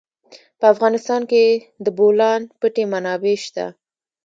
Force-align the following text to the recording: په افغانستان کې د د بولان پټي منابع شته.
په 0.59 0.65
افغانستان 0.73 1.21
کې 1.31 1.43
د 1.57 1.61
د 1.85 1.87
بولان 1.97 2.41
پټي 2.59 2.83
منابع 2.91 3.35
شته. 3.45 3.65